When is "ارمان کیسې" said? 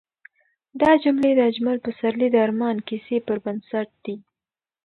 2.45-3.17